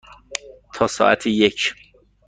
تا 0.73 0.87
ساعت 0.87 1.27
یک. 1.27 1.73